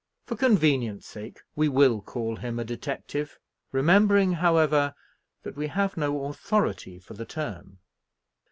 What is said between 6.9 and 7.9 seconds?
for the term.